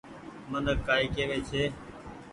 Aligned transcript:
منک 0.51 0.77
ڪآئي 0.87 1.05
ڪيوي 1.15 1.39
ڇي۔ 1.49 1.63